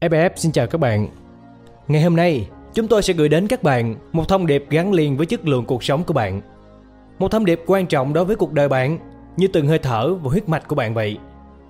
[0.00, 1.08] FF xin chào các bạn.
[1.88, 5.16] Ngày hôm nay, chúng tôi sẽ gửi đến các bạn một thông điệp gắn liền
[5.16, 6.40] với chất lượng cuộc sống của bạn.
[7.18, 8.98] Một thông điệp quan trọng đối với cuộc đời bạn,
[9.36, 11.18] như từng hơi thở và huyết mạch của bạn vậy.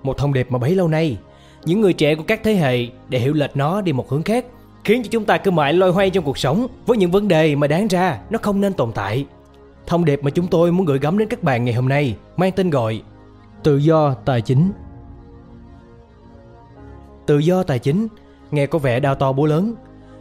[0.03, 1.17] Một thông điệp mà bấy lâu nay,
[1.65, 4.45] những người trẻ của các thế hệ để hiểu lệch nó đi một hướng khác,
[4.83, 7.55] khiến cho chúng ta cứ mãi loay hoay trong cuộc sống với những vấn đề
[7.55, 9.25] mà đáng ra nó không nên tồn tại.
[9.85, 12.51] Thông điệp mà chúng tôi muốn gửi gắm đến các bạn ngày hôm nay mang
[12.51, 13.01] tên gọi
[13.63, 14.71] Tự do tài chính.
[17.27, 18.07] Tự do tài chính
[18.51, 19.75] nghe có vẻ đau to búa lớn,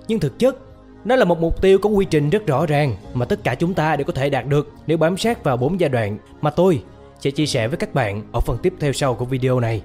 [0.08, 0.56] nhưng thực chất
[1.04, 3.74] nó là một mục tiêu có quy trình rất rõ ràng mà tất cả chúng
[3.74, 6.82] ta đều có thể đạt được nếu bám sát vào bốn giai đoạn mà tôi
[7.20, 9.82] sẽ chia sẻ với các bạn ở phần tiếp theo sau của video này.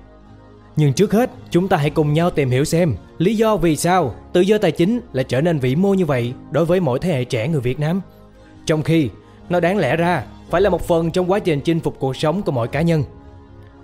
[0.76, 4.16] Nhưng trước hết, chúng ta hãy cùng nhau tìm hiểu xem lý do vì sao
[4.34, 7.10] tự do tài chính lại trở nên vĩ mô như vậy đối với mỗi thế
[7.10, 8.02] hệ trẻ người Việt Nam.
[8.66, 9.10] Trong khi
[9.50, 12.42] nó đáng lẽ ra phải là một phần trong quá trình chinh phục cuộc sống
[12.42, 13.04] của mỗi cá nhân.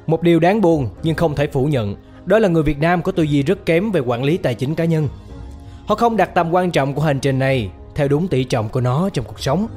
[0.07, 1.95] Một điều đáng buồn nhưng không thể phủ nhận
[2.27, 4.75] đó là người Việt Nam có tư duy rất kém về quản lý tài chính
[4.75, 5.07] cá nhân.
[5.85, 8.81] Họ không đặt tầm quan trọng của hành trình này theo đúng tỷ trọng của
[8.81, 9.67] nó trong cuộc sống.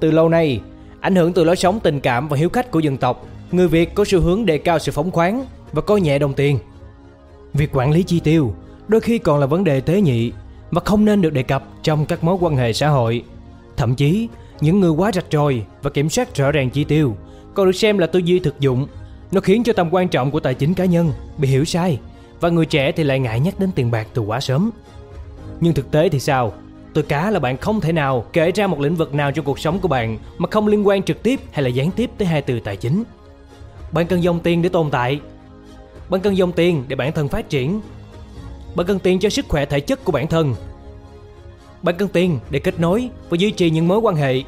[0.00, 0.60] Từ lâu nay,
[1.00, 3.94] ảnh hưởng từ lối sống tình cảm và hiếu khách của dân tộc, người Việt
[3.94, 6.58] có xu hướng đề cao sự phóng khoáng và coi nhẹ đồng tiền.
[7.54, 8.54] Việc quản lý chi tiêu
[8.88, 10.32] đôi khi còn là vấn đề tế nhị
[10.70, 13.24] và không nên được đề cập trong các mối quan hệ xã hội.
[13.76, 14.28] Thậm chí,
[14.60, 17.16] những người quá rạch ròi và kiểm soát rõ ràng chi tiêu
[17.54, 18.86] còn được xem là tư duy thực dụng
[19.32, 21.98] nó khiến cho tầm quan trọng của tài chính cá nhân bị hiểu sai
[22.40, 24.70] và người trẻ thì lại ngại nhắc đến tiền bạc từ quá sớm.
[25.60, 26.52] Nhưng thực tế thì sao?
[26.94, 29.58] Tôi cá là bạn không thể nào kể ra một lĩnh vực nào trong cuộc
[29.58, 32.42] sống của bạn mà không liên quan trực tiếp hay là gián tiếp tới hai
[32.42, 33.04] từ tài chính.
[33.92, 35.20] Bạn cần dòng tiền để tồn tại.
[36.10, 37.80] Bạn cần dòng tiền để bản thân phát triển.
[38.74, 40.54] Bạn cần tiền cho sức khỏe thể chất của bản thân.
[41.82, 44.42] Bạn cần tiền để kết nối và duy trì những mối quan hệ.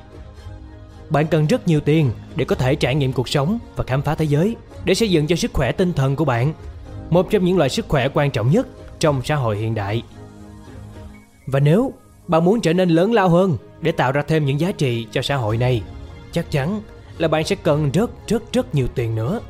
[1.10, 4.14] Bạn cần rất nhiều tiền để có thể trải nghiệm cuộc sống và khám phá
[4.14, 4.56] thế giới
[4.88, 6.52] để xây dựng cho sức khỏe tinh thần của bạn,
[7.10, 8.66] một trong những loại sức khỏe quan trọng nhất
[8.98, 10.02] trong xã hội hiện đại.
[11.46, 11.92] Và nếu
[12.26, 15.22] bạn muốn trở nên lớn lao hơn để tạo ra thêm những giá trị cho
[15.22, 15.82] xã hội này,
[16.32, 16.82] chắc chắn
[17.18, 19.40] là bạn sẽ cần rất rất rất nhiều tiền nữa.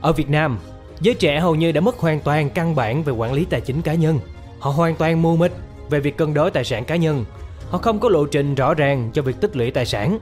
[0.00, 0.58] Ở việt nam,
[1.00, 3.82] giới trẻ hầu như đã mất hoàn toàn căn bản về quản lý tài chính
[3.82, 4.18] cá nhân.
[4.58, 5.52] Họ hoàn toàn mù mịt
[5.90, 7.24] về việc cân đối tài sản cá nhân.
[7.70, 10.18] Họ không có lộ trình rõ ràng cho việc tích lũy tài sản.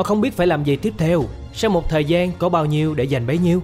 [0.00, 1.24] Họ không biết phải làm gì tiếp theo.
[1.52, 3.62] Sau một thời gian có bao nhiêu để dành bấy nhiêu?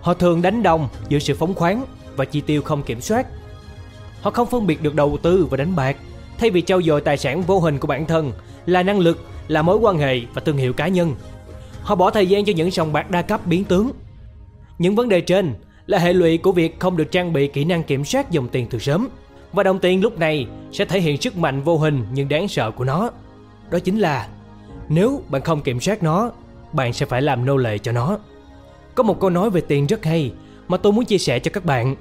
[0.00, 1.84] Họ thường đánh đồng giữa sự phóng khoáng
[2.16, 3.26] Và chi tiêu không kiểm soát.
[4.20, 5.96] Họ không phân biệt được đầu tư và đánh bạc.
[6.38, 8.32] Thay vì trao dồi tài sản vô hình của bản thân
[8.66, 9.18] Là năng lực,
[9.48, 11.14] là mối quan hệ và thương hiệu cá nhân.
[11.82, 13.90] Họ bỏ thời gian cho những sòng bạc đa cấp biến tướng.
[14.78, 15.54] Những vấn đề trên
[15.86, 18.66] là hệ lụy của việc không được trang bị kỹ năng kiểm soát dòng tiền
[18.70, 19.08] từ sớm.
[19.52, 22.70] Và đồng tiền lúc này sẽ thể hiện sức mạnh vô hình nhưng đáng sợ
[22.70, 23.10] của nó.
[23.70, 24.28] Đó chính là
[24.90, 26.30] nếu bạn không kiểm soát nó,
[26.72, 28.18] bạn sẽ phải làm nô lệ cho nó.
[28.94, 30.32] Có một câu nói về tiền rất hay
[30.68, 31.94] mà tôi muốn chia sẻ cho các bạn.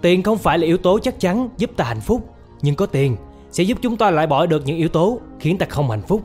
[0.00, 3.16] Tiền không phải là yếu tố chắc chắn giúp ta hạnh phúc, nhưng có tiền
[3.50, 6.22] sẽ giúp chúng ta loại bỏ được những yếu tố khiến ta không hạnh phúc.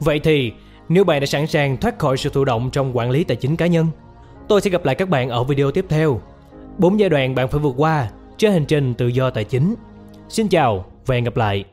[0.00, 0.52] Vậy thì,
[0.88, 3.56] nếu bạn đã sẵn sàng thoát khỏi sự thụ động trong quản lý tài chính
[3.56, 3.86] cá nhân,
[4.48, 6.20] tôi sẽ gặp lại các bạn ở video tiếp theo.
[6.78, 9.74] Bốn giai đoạn bạn phải vượt qua trên hành trình tự do tài chính.
[10.28, 11.64] Xin chào và hẹn gặp lại.